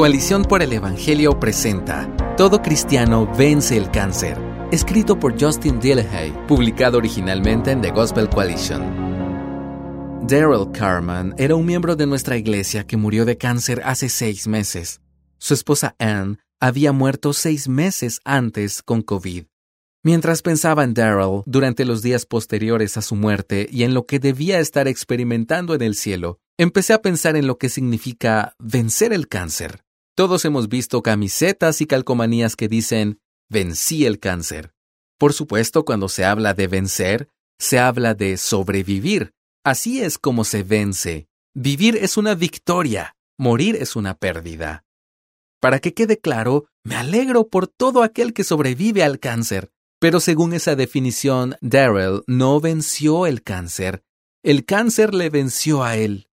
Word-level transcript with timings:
Coalición 0.00 0.44
por 0.44 0.62
el 0.62 0.72
Evangelio 0.72 1.38
presenta 1.38 2.10
Todo 2.38 2.62
cristiano 2.62 3.30
vence 3.36 3.76
el 3.76 3.90
cáncer, 3.90 4.38
escrito 4.72 5.20
por 5.20 5.38
Justin 5.38 5.78
Dillehay, 5.78 6.32
publicado 6.48 6.96
originalmente 6.96 7.70
en 7.70 7.82
The 7.82 7.90
Gospel 7.90 8.30
Coalition. 8.30 8.80
Daryl 10.26 10.72
Carman 10.72 11.34
era 11.36 11.54
un 11.54 11.66
miembro 11.66 11.96
de 11.96 12.06
nuestra 12.06 12.38
iglesia 12.38 12.86
que 12.86 12.96
murió 12.96 13.26
de 13.26 13.36
cáncer 13.36 13.82
hace 13.84 14.08
seis 14.08 14.48
meses. 14.48 15.02
Su 15.36 15.52
esposa 15.52 15.94
Anne 15.98 16.38
había 16.60 16.92
muerto 16.92 17.34
seis 17.34 17.68
meses 17.68 18.22
antes 18.24 18.82
con 18.82 19.02
COVID. 19.02 19.44
Mientras 20.02 20.40
pensaba 20.40 20.82
en 20.82 20.94
Daryl 20.94 21.42
durante 21.44 21.84
los 21.84 22.00
días 22.00 22.24
posteriores 22.24 22.96
a 22.96 23.02
su 23.02 23.16
muerte 23.16 23.68
y 23.70 23.82
en 23.82 23.92
lo 23.92 24.06
que 24.06 24.18
debía 24.18 24.60
estar 24.60 24.88
experimentando 24.88 25.74
en 25.74 25.82
el 25.82 25.94
cielo, 25.94 26.38
empecé 26.56 26.94
a 26.94 27.02
pensar 27.02 27.36
en 27.36 27.46
lo 27.46 27.58
que 27.58 27.68
significa 27.68 28.54
vencer 28.58 29.12
el 29.12 29.28
cáncer. 29.28 29.84
Todos 30.20 30.44
hemos 30.44 30.68
visto 30.68 31.00
camisetas 31.02 31.80
y 31.80 31.86
calcomanías 31.86 32.54
que 32.54 32.68
dicen 32.68 33.22
vencí 33.48 34.04
el 34.04 34.18
cáncer. 34.18 34.74
Por 35.18 35.32
supuesto, 35.32 35.86
cuando 35.86 36.10
se 36.10 36.26
habla 36.26 36.52
de 36.52 36.66
vencer, 36.66 37.30
se 37.58 37.78
habla 37.78 38.12
de 38.12 38.36
sobrevivir. 38.36 39.32
Así 39.64 40.02
es 40.02 40.18
como 40.18 40.44
se 40.44 40.62
vence. 40.62 41.26
Vivir 41.54 41.96
es 41.96 42.18
una 42.18 42.34
victoria, 42.34 43.16
morir 43.38 43.76
es 43.76 43.96
una 43.96 44.12
pérdida. 44.12 44.84
Para 45.58 45.78
que 45.78 45.94
quede 45.94 46.18
claro, 46.18 46.66
me 46.84 46.96
alegro 46.96 47.48
por 47.48 47.66
todo 47.66 48.02
aquel 48.02 48.34
que 48.34 48.44
sobrevive 48.44 49.02
al 49.02 49.20
cáncer. 49.20 49.70
Pero 50.00 50.20
según 50.20 50.52
esa 50.52 50.76
definición, 50.76 51.56
Daryl 51.62 52.24
no 52.26 52.60
venció 52.60 53.26
el 53.26 53.42
cáncer. 53.42 54.02
El 54.42 54.66
cáncer 54.66 55.14
le 55.14 55.30
venció 55.30 55.82
a 55.82 55.96
él. 55.96 56.28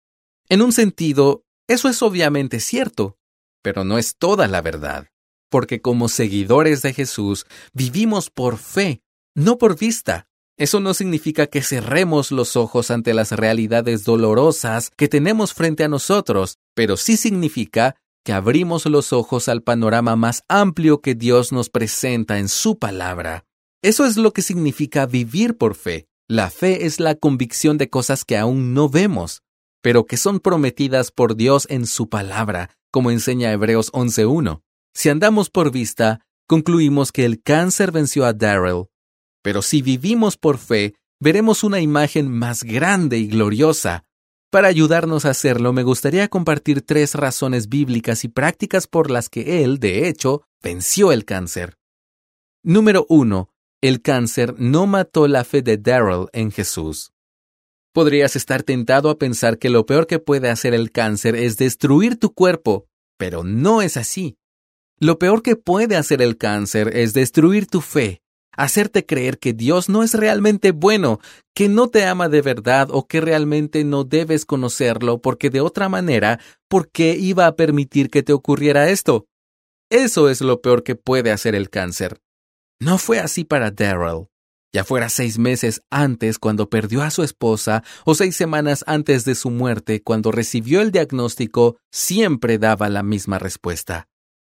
En 0.47 0.61
un 0.61 0.72
sentido, 0.72 1.44
eso 1.67 1.89
es 1.89 2.02
obviamente 2.02 2.61
cierto 2.61 3.17
pero 3.63 3.84
no 3.84 3.98
es 3.98 4.16
toda 4.17 4.48
la 4.48 4.62
verdad, 4.62 5.08
porque 5.49 5.81
como 5.81 6.09
seguidores 6.09 6.84
de 6.84 6.94
Jesús 6.94 7.47
vivimos 7.73 8.30
por 8.30 8.59
fe, 8.59 9.02
no 9.33 9.58
por 9.58 9.75
vista. 9.80 10.28
Eso 10.56 10.80
no 10.80 10.94
significa 10.94 11.47
que 11.47 11.64
cerremos 11.64 12.31
los 12.31 12.56
ojos 12.56 12.91
ante 12.91 13.16
las 13.16 13.31
realidades 13.31 14.03
dolorosas 14.03 14.91
que 14.95 15.08
tenemos 15.08 15.56
frente 15.56 15.84
a 15.84 15.88
nosotros, 15.88 16.59
pero 16.75 16.95
sí 16.95 17.17
significa 17.17 17.95
que 18.23 18.34
abrimos 18.34 18.86
los 18.86 19.14
ojos 19.14 19.50
al 19.50 19.64
panorama 19.64 20.16
más 20.16 20.44
amplio 20.47 21.02
que 21.02 21.16
Dios 21.16 21.52
nos 21.52 21.69
presenta 21.69 22.38
en 22.38 22.50
su 22.50 22.78
palabra. 22.78 23.45
Eso 23.81 24.06
es 24.06 24.16
lo 24.16 24.31
que 24.31 24.44
significa 24.44 25.08
vivir 25.08 25.58
por 25.58 25.73
fe. 25.73 26.08
La 26.30 26.50
fe 26.50 26.86
es 26.86 27.00
la 27.00 27.16
convicción 27.16 27.78
de 27.78 27.89
cosas 27.89 28.23
que 28.23 28.38
aún 28.38 28.73
no 28.73 28.88
vemos, 28.88 29.41
pero 29.81 30.06
que 30.06 30.17
son 30.17 30.39
prometidas 30.39 31.11
por 31.11 31.36
Dios 31.36 31.67
en 31.69 31.86
su 31.86 32.08
palabra, 32.08 32.69
como 32.94 33.09
enseña 33.09 33.52
Hebreos 33.52 33.91
11.1. 33.91 34.61
Si 34.94 35.09
andamos 35.09 35.49
por 35.49 35.72
vista, 35.72 36.22
concluimos 36.47 37.11
que 37.11 37.25
el 37.25 37.41
cáncer 37.41 37.91
venció 37.91 38.23
a 38.23 38.33
Daryl. 38.33 38.85
Pero 39.41 39.63
si 39.63 39.81
vivimos 39.81 40.38
por 40.38 40.59
fe, 40.59 40.94
veremos 41.19 41.63
una 41.63 41.81
imagen 41.81 42.31
más 42.31 42.63
grande 42.63 43.17
y 43.17 43.27
gloriosa. 43.27 44.05
Para 44.52 44.67
ayudarnos 44.67 45.25
a 45.25 45.31
hacerlo, 45.31 45.73
me 45.73 45.81
gustaría 45.81 46.27
compartir 46.27 46.83
tres 46.83 47.16
razones 47.16 47.67
bíblicas 47.67 48.23
y 48.25 48.27
prácticas 48.27 48.85
por 48.85 49.09
las 49.09 49.28
que 49.28 49.63
él, 49.63 49.80
de 49.80 50.07
hecho, 50.07 50.44
venció 50.61 51.11
el 51.11 51.25
cáncer. 51.25 51.80
Número 52.61 53.07
1. 53.09 53.50
El 53.81 54.03
cáncer 54.03 54.53
no 54.59 54.85
mató 54.85 55.28
la 55.28 55.44
fe 55.44 55.63
de 55.63 55.78
Daryl 55.78 56.28
en 56.31 56.52
Jesús. 56.52 57.12
Podrías 57.94 58.36
estar 58.36 58.63
tentado 58.63 59.11
a 59.11 59.19
pensar 59.19 59.59
que 59.59 59.69
lo 59.69 59.86
peor 59.86 60.08
que 60.08 60.17
puede 60.17 60.49
hacer 60.49 60.73
el 60.73 60.91
cáncer 60.91 61.36
es 61.36 61.58
destruir 61.58 62.17
tu 62.17 62.33
cuerpo, 62.33 62.88
pero 63.19 63.44
no 63.44 63.83
es 63.83 63.97
así. 63.97 64.35
Lo 65.00 65.19
peor 65.19 65.44
que 65.44 65.55
puede 65.55 65.95
hacer 65.95 66.19
el 66.23 66.38
cáncer 66.38 66.97
es 66.97 67.13
destruir 67.13 67.67
tu 67.67 67.81
fe, 67.81 68.23
hacerte 68.52 69.05
creer 69.05 69.38
que 69.38 69.53
Dios 69.53 69.89
no 69.89 70.02
es 70.02 70.16
realmente 70.16 70.72
bueno, 70.72 71.19
que 71.53 71.69
no 71.69 71.88
te 71.88 72.03
ama 72.06 72.29
de 72.29 72.41
verdad 72.41 72.88
o 72.90 73.06
que 73.06 73.22
realmente 73.22 73.84
no 73.84 74.03
debes 74.06 74.45
conocerlo 74.45 75.22
porque 75.22 75.51
de 75.51 75.62
otra 75.62 75.88
manera, 75.88 76.39
¿por 76.68 76.89
qué 76.89 77.16
iba 77.16 77.45
a 77.45 77.56
permitir 77.56 78.09
que 78.09 78.23
te 78.23 78.34
ocurriera 78.34 78.89
esto? 78.89 79.28
Eso 79.91 80.29
es 80.29 80.41
lo 80.41 80.62
peor 80.62 80.81
que 80.81 80.95
puede 80.95 81.29
hacer 81.31 81.53
el 81.53 81.69
cáncer. 81.69 82.19
No 82.79 82.97
fue 82.97 83.19
así 83.19 83.44
para 83.44 83.69
Daryl 83.69 84.29
ya 84.73 84.84
fuera 84.84 85.07
seis 85.09 85.38
meses 85.38 85.84
antes 85.91 86.39
cuando 86.39 86.69
perdió 86.69 87.03
a 87.03 87.11
su 87.11 87.22
esposa 87.22 87.84
o 88.06 88.16
seis 88.16 88.35
semanas 88.35 88.84
antes 88.88 89.23
de 89.23 89.35
su 89.35 89.51
muerte 89.51 90.01
cuando 90.01 90.31
recibió 90.31 90.81
el 90.81 90.91
diagnóstico, 90.91 91.78
siempre 91.91 92.57
daba 92.57 92.89
la 92.89 93.03
misma 93.03 93.38
respuesta. 93.38 94.09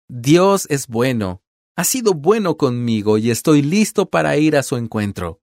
Dios 0.08 0.66
es 0.70 0.88
bueno, 0.88 1.42
ha 1.76 1.84
sido 1.84 2.14
bueno 2.14 2.56
conmigo 2.56 3.18
y 3.18 3.30
estoy 3.30 3.62
listo 3.62 4.10
para 4.10 4.36
ir 4.36 4.56
a 4.56 4.64
su 4.64 4.76
encuentro. 4.76 5.40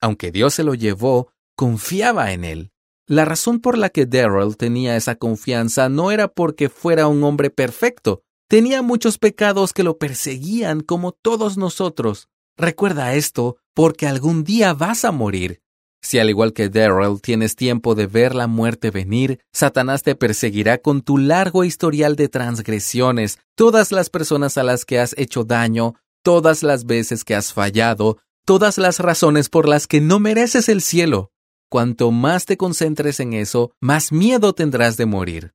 Aunque 0.00 0.32
Dios 0.32 0.54
se 0.54 0.64
lo 0.64 0.74
llevó, 0.74 1.32
confiaba 1.54 2.32
en 2.32 2.44
él. 2.44 2.72
La 3.06 3.24
razón 3.24 3.60
por 3.60 3.78
la 3.78 3.90
que 3.90 4.04
Daryl 4.04 4.56
tenía 4.56 4.96
esa 4.96 5.14
confianza 5.14 5.88
no 5.88 6.10
era 6.10 6.26
porque 6.26 6.68
fuera 6.68 7.06
un 7.06 7.22
hombre 7.22 7.50
perfecto, 7.50 8.22
tenía 8.48 8.82
muchos 8.82 9.18
pecados 9.18 9.72
que 9.72 9.84
lo 9.84 9.96
perseguían 9.96 10.80
como 10.80 11.12
todos 11.12 11.56
nosotros. 11.56 12.28
Recuerda 12.58 13.14
esto 13.14 13.58
porque 13.74 14.06
algún 14.06 14.42
día 14.42 14.72
vas 14.72 15.04
a 15.04 15.12
morir. 15.12 15.60
Si 16.00 16.18
al 16.18 16.30
igual 16.30 16.52
que 16.54 16.70
Daryl 16.70 17.20
tienes 17.20 17.56
tiempo 17.56 17.94
de 17.94 18.06
ver 18.06 18.34
la 18.34 18.46
muerte 18.46 18.90
venir, 18.90 19.40
Satanás 19.52 20.02
te 20.02 20.14
perseguirá 20.14 20.78
con 20.78 21.02
tu 21.02 21.18
largo 21.18 21.64
historial 21.64 22.16
de 22.16 22.28
transgresiones, 22.28 23.38
todas 23.54 23.92
las 23.92 24.08
personas 24.08 24.56
a 24.56 24.62
las 24.62 24.84
que 24.84 25.00
has 25.00 25.14
hecho 25.18 25.44
daño, 25.44 25.96
todas 26.22 26.62
las 26.62 26.86
veces 26.86 27.24
que 27.24 27.34
has 27.34 27.52
fallado, 27.52 28.18
todas 28.46 28.78
las 28.78 29.00
razones 29.00 29.50
por 29.50 29.68
las 29.68 29.86
que 29.86 30.00
no 30.00 30.18
mereces 30.18 30.68
el 30.68 30.80
cielo. 30.80 31.32
Cuanto 31.68 32.10
más 32.10 32.46
te 32.46 32.56
concentres 32.56 33.20
en 33.20 33.34
eso, 33.34 33.72
más 33.80 34.12
miedo 34.12 34.54
tendrás 34.54 34.96
de 34.96 35.06
morir. 35.06 35.52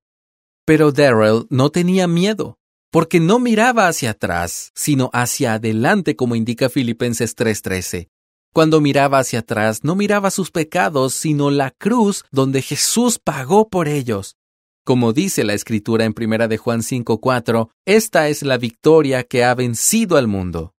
Pero 0.66 0.92
Daryl 0.92 1.48
no 1.50 1.72
tenía 1.72 2.08
miedo 2.08 2.60
porque 2.92 3.20
no 3.20 3.40
miraba 3.40 3.88
hacia 3.88 4.12
atrás, 4.12 4.72
sino 4.76 5.10
hacia 5.14 5.54
adelante, 5.54 6.16
como 6.16 6.36
indica 6.36 6.70
Filipenses 6.70 7.36
3:13. 7.36 8.10
Cuando 8.54 8.82
miraba 8.82 9.20
hacia 9.20 9.40
atrás, 9.40 9.84
no 9.84 9.96
miraba 9.96 10.30
sus 10.30 10.52
pecados, 10.52 11.14
sino 11.14 11.52
la 11.52 11.72
cruz 11.72 12.26
donde 12.32 12.62
Jesús 12.62 13.18
pagó 13.18 13.70
por 13.70 13.88
ellos. 13.88 14.36
Como 14.84 15.14
dice 15.14 15.46
la 15.46 15.54
escritura 15.54 16.04
en 16.04 16.14
1 16.14 16.50
de 16.50 16.58
Juan 16.58 16.82
5:4, 16.84 17.70
esta 17.86 18.28
es 18.28 18.44
la 18.44 18.58
victoria 18.58 19.24
que 19.24 19.46
ha 19.46 19.56
vencido 19.56 20.18
al 20.18 20.28
mundo, 20.28 20.74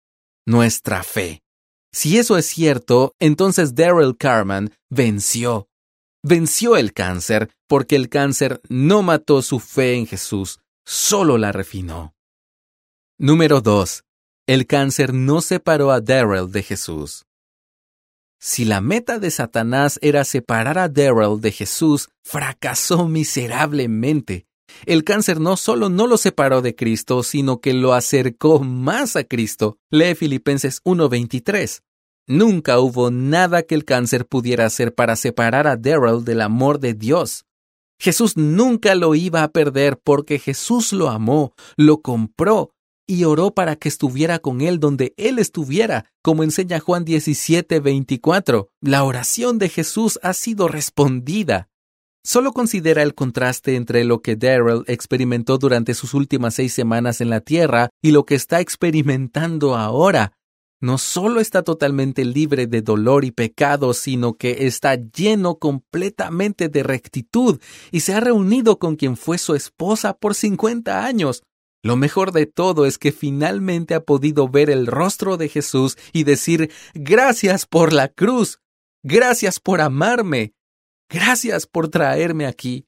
nuestra 0.46 1.02
fe. 1.02 1.42
Si 1.92 2.18
eso 2.18 2.36
es 2.36 2.46
cierto, 2.46 3.14
entonces 3.20 3.74
Daryl 3.74 4.16
Carman 4.18 4.74
venció. 4.90 5.68
Venció 6.22 6.76
el 6.76 6.92
cáncer 6.92 7.50
porque 7.68 7.96
el 7.96 8.08
cáncer 8.08 8.60
no 8.68 9.02
mató 9.02 9.40
su 9.42 9.60
fe 9.60 9.94
en 9.94 10.06
Jesús, 10.06 10.60
solo 10.84 11.38
la 11.38 11.52
refinó. 11.52 12.14
Número 13.18 13.60
2. 13.60 14.04
El 14.46 14.66
cáncer 14.66 15.14
no 15.14 15.40
separó 15.40 15.92
a 15.92 16.00
Daryl 16.00 16.50
de 16.50 16.62
Jesús. 16.62 17.24
Si 18.40 18.64
la 18.64 18.80
meta 18.80 19.20
de 19.20 19.30
Satanás 19.30 20.00
era 20.02 20.24
separar 20.24 20.78
a 20.78 20.88
Daryl 20.88 21.40
de 21.40 21.52
Jesús, 21.52 22.08
fracasó 22.24 23.06
miserablemente. 23.06 24.46
El 24.84 25.04
cáncer 25.04 25.38
no 25.38 25.56
solo 25.56 25.88
no 25.88 26.08
lo 26.08 26.16
separó 26.16 26.62
de 26.62 26.74
Cristo, 26.74 27.22
sino 27.22 27.60
que 27.60 27.72
lo 27.72 27.94
acercó 27.94 28.58
más 28.58 29.14
a 29.14 29.24
Cristo. 29.24 29.78
Lee 29.90 30.16
Filipenses 30.16 30.80
1:23. 30.84 31.82
Nunca 32.26 32.80
hubo 32.80 33.10
nada 33.10 33.62
que 33.62 33.74
el 33.74 33.84
cáncer 33.84 34.26
pudiera 34.26 34.66
hacer 34.66 34.94
para 34.94 35.14
separar 35.14 35.66
a 35.66 35.76
Daryl 35.76 36.24
del 36.24 36.40
amor 36.40 36.80
de 36.80 36.94
Dios. 36.94 37.44
Jesús 38.02 38.36
nunca 38.36 38.96
lo 38.96 39.14
iba 39.14 39.44
a 39.44 39.52
perder 39.52 39.96
porque 39.96 40.40
Jesús 40.40 40.92
lo 40.92 41.08
amó, 41.08 41.54
lo 41.76 42.02
compró 42.02 42.74
y 43.06 43.22
oró 43.22 43.54
para 43.54 43.76
que 43.76 43.88
estuviera 43.88 44.40
con 44.40 44.60
él 44.60 44.80
donde 44.80 45.14
él 45.16 45.38
estuviera, 45.38 46.10
como 46.20 46.42
enseña 46.42 46.80
Juan 46.80 47.04
17, 47.04 47.78
24. 47.78 48.70
La 48.80 49.04
oración 49.04 49.60
de 49.60 49.68
Jesús 49.68 50.18
ha 50.24 50.32
sido 50.32 50.66
respondida. 50.66 51.68
Solo 52.24 52.52
considera 52.52 53.04
el 53.04 53.14
contraste 53.14 53.76
entre 53.76 54.02
lo 54.02 54.20
que 54.20 54.34
Daryl 54.34 54.82
experimentó 54.88 55.58
durante 55.58 55.94
sus 55.94 56.12
últimas 56.12 56.56
seis 56.56 56.72
semanas 56.72 57.20
en 57.20 57.30
la 57.30 57.40
tierra 57.40 57.90
y 58.02 58.10
lo 58.10 58.24
que 58.24 58.34
está 58.34 58.58
experimentando 58.58 59.76
ahora 59.76 60.32
no 60.82 60.98
solo 60.98 61.40
está 61.40 61.62
totalmente 61.62 62.24
libre 62.24 62.66
de 62.66 62.82
dolor 62.82 63.24
y 63.24 63.30
pecado, 63.30 63.94
sino 63.94 64.34
que 64.34 64.66
está 64.66 64.96
lleno 64.96 65.54
completamente 65.58 66.68
de 66.68 66.82
rectitud 66.82 67.60
y 67.92 68.00
se 68.00 68.14
ha 68.14 68.20
reunido 68.20 68.80
con 68.80 68.96
quien 68.96 69.16
fue 69.16 69.38
su 69.38 69.54
esposa 69.54 70.14
por 70.14 70.34
50 70.34 71.04
años. 71.04 71.44
Lo 71.84 71.96
mejor 71.96 72.32
de 72.32 72.46
todo 72.46 72.84
es 72.84 72.98
que 72.98 73.12
finalmente 73.12 73.94
ha 73.94 74.04
podido 74.04 74.48
ver 74.48 74.70
el 74.70 74.88
rostro 74.88 75.36
de 75.36 75.48
Jesús 75.48 75.96
y 76.12 76.24
decir 76.24 76.72
gracias 76.94 77.64
por 77.64 77.92
la 77.92 78.08
cruz, 78.08 78.58
gracias 79.04 79.60
por 79.60 79.80
amarme, 79.80 80.52
gracias 81.08 81.66
por 81.66 81.90
traerme 81.90 82.46
aquí. 82.46 82.86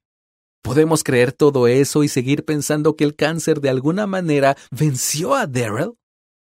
¿Podemos 0.63 1.05
creer 1.05 1.31
todo 1.31 1.69
eso 1.69 2.03
y 2.03 2.09
seguir 2.09 2.45
pensando 2.45 2.97
que 2.97 3.05
el 3.05 3.15
cáncer 3.15 3.61
de 3.61 3.69
alguna 3.69 4.09
manera 4.09 4.57
venció 4.73 5.37
a 5.37 5.47
Daryl? 5.47 5.93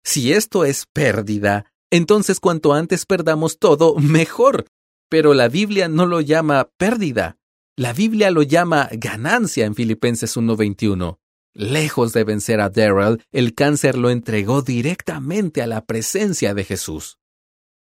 Si 0.03 0.33
esto 0.33 0.65
es 0.65 0.85
pérdida, 0.91 1.65
entonces 1.91 2.39
cuanto 2.39 2.73
antes 2.73 3.05
perdamos 3.05 3.59
todo, 3.59 3.95
mejor. 3.95 4.65
Pero 5.09 5.33
la 5.33 5.49
Biblia 5.49 5.87
no 5.87 6.05
lo 6.05 6.21
llama 6.21 6.69
pérdida. 6.77 7.37
La 7.77 7.93
Biblia 7.93 8.31
lo 8.31 8.43
llama 8.43 8.89
ganancia 8.91 9.65
en 9.65 9.75
Filipenses 9.75 10.37
1.21. 10.37 11.17
Lejos 11.53 12.13
de 12.13 12.23
vencer 12.23 12.61
a 12.61 12.69
Daryl, 12.69 13.21
el 13.31 13.53
cáncer 13.53 13.97
lo 13.97 14.09
entregó 14.09 14.61
directamente 14.61 15.61
a 15.61 15.67
la 15.67 15.85
presencia 15.85 16.53
de 16.53 16.63
Jesús. 16.63 17.17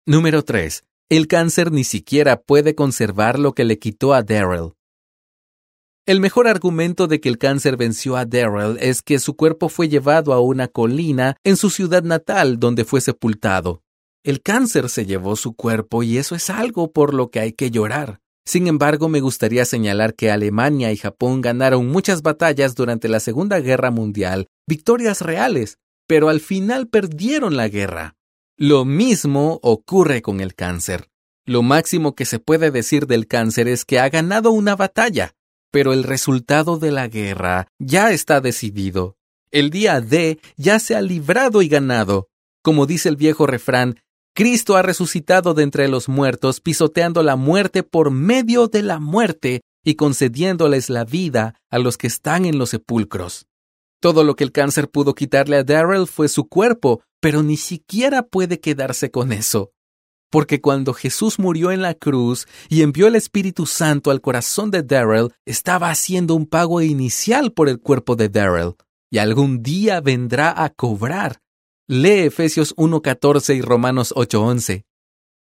Número 0.05 0.43
3. 0.43 0.83
El 1.09 1.27
cáncer 1.27 1.71
ni 1.71 1.83
siquiera 1.83 2.41
puede 2.41 2.75
conservar 2.75 3.39
lo 3.39 3.53
que 3.53 3.63
le 3.63 3.79
quitó 3.79 4.13
a 4.13 4.23
Daryl. 4.23 4.73
El 6.07 6.19
mejor 6.19 6.47
argumento 6.47 7.07
de 7.07 7.19
que 7.19 7.29
el 7.29 7.39
cáncer 7.39 7.77
venció 7.77 8.15
a 8.15 8.25
Daryl 8.25 8.77
es 8.79 9.01
que 9.01 9.17
su 9.17 9.35
cuerpo 9.35 9.69
fue 9.69 9.89
llevado 9.89 10.33
a 10.33 10.39
una 10.39 10.67
colina 10.67 11.35
en 11.43 11.57
su 11.57 11.71
ciudad 11.71 12.03
natal 12.03 12.59
donde 12.59 12.85
fue 12.85 13.01
sepultado. 13.01 13.81
El 14.23 14.43
cáncer 14.43 14.89
se 14.89 15.07
llevó 15.07 15.35
su 15.35 15.55
cuerpo 15.55 16.03
y 16.03 16.19
eso 16.19 16.35
es 16.35 16.51
algo 16.51 16.91
por 16.91 17.15
lo 17.15 17.31
que 17.31 17.39
hay 17.39 17.53
que 17.53 17.71
llorar. 17.71 18.19
Sin 18.45 18.67
embargo, 18.67 19.09
me 19.09 19.19
gustaría 19.19 19.65
señalar 19.65 20.13
que 20.13 20.29
Alemania 20.29 20.91
y 20.91 20.97
Japón 20.97 21.41
ganaron 21.41 21.87
muchas 21.87 22.21
batallas 22.21 22.75
durante 22.75 23.07
la 23.07 23.19
Segunda 23.19 23.59
Guerra 23.59 23.89
Mundial, 23.89 24.45
victorias 24.67 25.21
reales, 25.21 25.79
pero 26.05 26.29
al 26.29 26.39
final 26.39 26.87
perdieron 26.87 27.57
la 27.57 27.67
guerra. 27.67 28.15
Lo 28.57 28.85
mismo 28.85 29.59
ocurre 29.63 30.21
con 30.21 30.39
el 30.39 30.53
cáncer. 30.53 31.09
Lo 31.45 31.63
máximo 31.63 32.13
que 32.13 32.25
se 32.25 32.37
puede 32.37 32.69
decir 32.69 33.07
del 33.07 33.25
cáncer 33.25 33.67
es 33.67 33.85
que 33.85 33.99
ha 33.99 34.09
ganado 34.09 34.51
una 34.51 34.75
batalla, 34.75 35.33
pero 35.75 35.91
el 35.91 36.05
resultado 36.05 36.79
de 36.79 36.89
la 36.89 37.09
guerra 37.09 37.67
ya 37.79 38.11
está 38.11 38.39
decidido. 38.39 39.17
El 39.51 39.71
día 39.71 39.99
D 39.99 40.39
ya 40.55 40.79
se 40.79 40.95
ha 40.95 41.01
librado 41.01 41.61
y 41.61 41.67
ganado. 41.67 42.29
Como 42.63 42.85
dice 42.85 43.09
el 43.09 43.17
viejo 43.17 43.45
refrán, 43.45 43.99
Cristo 44.33 44.77
ha 44.77 44.83
resucitado 44.83 45.53
de 45.53 45.63
entre 45.63 45.89
los 45.89 46.07
muertos, 46.07 46.61
pisoteando 46.61 47.23
la 47.23 47.35
muerte 47.35 47.83
por 47.83 48.09
medio 48.09 48.69
de 48.69 48.83
la 48.83 49.01
muerte 49.01 49.63
y 49.83 49.95
concediéndoles 49.95 50.89
la 50.89 51.03
vida 51.03 51.59
a 51.69 51.77
los 51.77 51.97
que 51.97 52.07
están 52.07 52.45
en 52.45 52.57
los 52.57 52.69
sepulcros. 52.69 53.45
Todo 53.99 54.23
lo 54.23 54.37
que 54.37 54.45
el 54.45 54.53
cáncer 54.53 54.89
pudo 54.89 55.13
quitarle 55.13 55.57
a 55.57 55.65
Darrell 55.65 56.07
fue 56.07 56.29
su 56.29 56.47
cuerpo, 56.47 57.03
pero 57.19 57.43
ni 57.43 57.57
siquiera 57.57 58.21
puede 58.23 58.61
quedarse 58.61 59.11
con 59.11 59.33
eso. 59.33 59.73
Porque 60.29 60.61
cuando 60.61 60.93
Jesús 60.93 61.39
murió 61.39 61.71
en 61.71 61.81
la 61.81 61.93
cruz 61.93 62.47
y 62.69 62.81
envió 62.81 63.07
el 63.07 63.15
Espíritu 63.15 63.65
Santo 63.65 64.11
al 64.11 64.21
corazón 64.21 64.71
de 64.71 64.83
Darrell, 64.83 65.33
estaba 65.45 65.89
haciendo 65.89 66.35
un 66.35 66.45
pago 66.45 66.81
inicial 66.81 67.51
por 67.51 67.69
el 67.69 67.79
cuerpo 67.79 68.15
de 68.15 68.29
Darrell, 68.29 68.75
y 69.11 69.19
algún 69.19 69.63
día 69.63 70.01
vendrá 70.01 70.63
a 70.63 70.69
cobrar 70.69 71.41
Lee 71.87 72.25
Efesios 72.25 72.75
1.14 72.75 73.55
y 73.55 73.61
Romanos 73.61 74.13
8.11. 74.15 74.85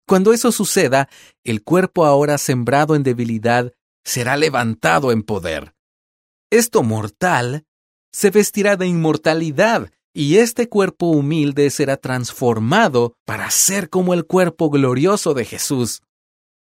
Cuando 0.07 0.33
eso 0.33 0.51
suceda, 0.51 1.09
el 1.43 1.63
cuerpo 1.63 2.05
ahora 2.05 2.37
sembrado 2.37 2.95
en 2.95 3.03
debilidad 3.03 3.73
será 4.03 4.37
levantado 4.37 5.11
en 5.11 5.21
poder. 5.21 5.75
Esto 6.49 6.81
mortal 6.81 7.65
se 8.11 8.31
vestirá 8.31 8.75
de 8.75 8.87
inmortalidad 8.87 9.91
y 10.13 10.37
este 10.37 10.69
cuerpo 10.69 11.07
humilde 11.07 11.69
será 11.69 11.97
transformado 11.97 13.13
para 13.25 13.49
ser 13.51 13.89
como 13.89 14.13
el 14.13 14.25
cuerpo 14.25 14.69
glorioso 14.69 15.33
de 15.33 15.45
Jesús. 15.45 16.01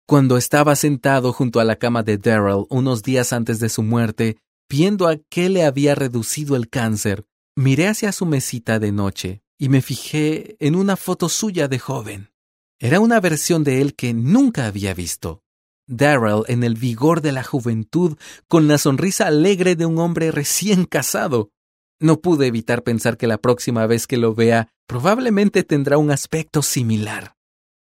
Cuando 0.06 0.36
estaba 0.36 0.76
sentado 0.76 1.32
junto 1.32 1.60
a 1.60 1.64
la 1.64 1.76
cama 1.76 2.02
de 2.02 2.18
Darrell 2.18 2.66
unos 2.68 3.02
días 3.02 3.32
antes 3.32 3.58
de 3.58 3.68
su 3.68 3.82
muerte, 3.82 4.36
viendo 4.68 5.08
a 5.08 5.16
qué 5.30 5.48
le 5.48 5.64
había 5.64 5.94
reducido 5.94 6.56
el 6.56 6.68
cáncer, 6.68 7.24
miré 7.56 7.88
hacia 7.88 8.12
su 8.12 8.26
mesita 8.26 8.78
de 8.78 8.92
noche 8.92 9.42
y 9.58 9.68
me 9.68 9.82
fijé 9.82 10.56
en 10.60 10.74
una 10.74 10.96
foto 10.96 11.28
suya 11.28 11.68
de 11.68 11.78
joven. 11.78 12.30
Era 12.78 13.00
una 13.00 13.20
versión 13.20 13.64
de 13.64 13.80
él 13.80 13.94
que 13.94 14.12
nunca 14.12 14.66
había 14.66 14.92
visto. 14.94 15.42
Darrell 15.86 16.42
en 16.48 16.64
el 16.64 16.74
vigor 16.74 17.20
de 17.20 17.32
la 17.32 17.44
juventud, 17.44 18.16
con 18.48 18.68
la 18.68 18.78
sonrisa 18.78 19.26
alegre 19.26 19.76
de 19.76 19.86
un 19.86 19.98
hombre 19.98 20.30
recién 20.30 20.84
casado. 20.84 21.50
No 22.00 22.20
pude 22.20 22.46
evitar 22.46 22.82
pensar 22.82 23.16
que 23.16 23.26
la 23.26 23.38
próxima 23.38 23.86
vez 23.86 24.06
que 24.06 24.16
lo 24.16 24.34
vea 24.34 24.68
probablemente 24.86 25.62
tendrá 25.62 25.98
un 25.98 26.10
aspecto 26.10 26.62
similar. 26.62 27.36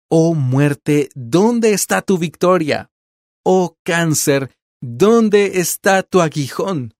Oh 0.09 0.33
muerte, 0.33 1.09
¿dónde 1.15 1.73
está 1.73 2.01
tu 2.01 2.17
victoria? 2.17 2.89
Oh 3.43 3.75
cáncer, 3.83 4.55
¿dónde 4.81 5.59
está 5.59 6.03
tu 6.03 6.21
aguijón? 6.21 6.93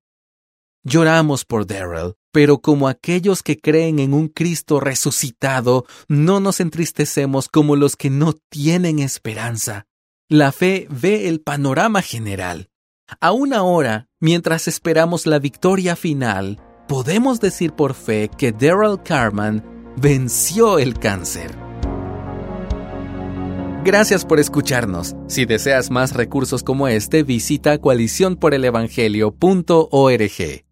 Lloramos 0.84 1.46
por 1.46 1.68
Darrell, 1.68 2.16
pero 2.32 2.60
como 2.60 2.88
aquellos 2.88 3.44
que 3.44 3.58
creen 3.58 4.00
en 4.00 4.14
un 4.14 4.28
Cristo 4.28 4.80
resucitado, 4.80 5.86
no 6.08 6.40
nos 6.40 6.60
entristecemos 6.60 7.50
como 7.50 7.76
los 7.76 7.96
que 7.96 8.10
no 8.10 8.34
tienen 8.50 9.00
esperanza. 9.00 9.86
La 10.30 10.52
fe 10.52 10.88
ve 10.90 11.28
el 11.28 11.42
panorama 11.42 12.02
general. 12.02 12.70
Aún 13.22 13.54
ahora, 13.54 14.10
mientras 14.20 14.68
esperamos 14.68 15.26
la 15.26 15.40
victoria 15.40 15.96
final, 15.96 16.62
podemos 16.88 17.40
decir 17.40 17.74
por 17.74 17.94
fe 17.94 18.32
que 18.38 18.52
Daryl 18.52 19.02
Carman 19.04 19.64
venció 19.98 20.80
el 20.80 20.98
cáncer. 20.98 21.56
Gracias 23.84 24.26
por 24.26 24.40
escucharnos. 24.40 25.16
Si 25.28 25.46
deseas 25.46 25.92
más 25.92 26.14
recursos 26.14 26.64
como 26.64 26.88
este, 26.88 27.22
visita 27.24 27.78
coaliciónporelevangelio.org. 27.78 30.67